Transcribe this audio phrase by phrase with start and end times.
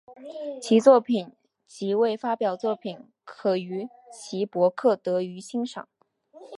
[0.59, 1.31] 其作品
[1.67, 5.87] 及未发表作品可于其博客得于欣赏。